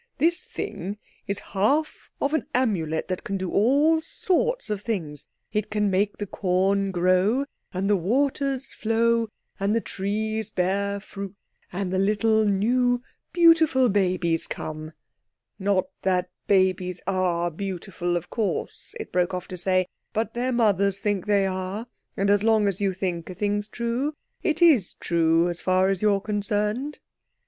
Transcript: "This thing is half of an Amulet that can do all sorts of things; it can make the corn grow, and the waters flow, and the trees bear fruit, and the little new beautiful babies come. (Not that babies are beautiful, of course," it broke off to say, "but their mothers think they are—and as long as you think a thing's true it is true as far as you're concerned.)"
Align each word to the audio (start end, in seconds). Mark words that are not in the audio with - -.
"This 0.17 0.45
thing 0.45 0.97
is 1.27 1.37
half 1.53 2.09
of 2.19 2.33
an 2.33 2.47
Amulet 2.55 3.07
that 3.07 3.23
can 3.23 3.37
do 3.37 3.51
all 3.51 4.01
sorts 4.01 4.71
of 4.71 4.81
things; 4.81 5.27
it 5.53 5.69
can 5.69 5.91
make 5.91 6.17
the 6.17 6.25
corn 6.25 6.89
grow, 6.89 7.45
and 7.71 7.87
the 7.87 7.95
waters 7.95 8.73
flow, 8.73 9.29
and 9.59 9.75
the 9.75 9.79
trees 9.79 10.49
bear 10.49 10.99
fruit, 10.99 11.35
and 11.71 11.93
the 11.93 11.99
little 11.99 12.45
new 12.45 13.03
beautiful 13.31 13.89
babies 13.89 14.47
come. 14.47 14.93
(Not 15.59 15.85
that 16.01 16.31
babies 16.47 16.99
are 17.05 17.51
beautiful, 17.51 18.17
of 18.17 18.31
course," 18.31 18.95
it 18.99 19.11
broke 19.11 19.35
off 19.35 19.47
to 19.49 19.55
say, 19.57 19.85
"but 20.13 20.33
their 20.33 20.51
mothers 20.51 20.97
think 20.97 21.27
they 21.27 21.45
are—and 21.45 22.29
as 22.31 22.43
long 22.43 22.67
as 22.67 22.81
you 22.81 22.93
think 22.95 23.29
a 23.29 23.35
thing's 23.35 23.67
true 23.67 24.15
it 24.41 24.63
is 24.63 24.95
true 24.95 25.47
as 25.47 25.61
far 25.61 25.89
as 25.89 26.01
you're 26.01 26.21
concerned.)" 26.21 26.97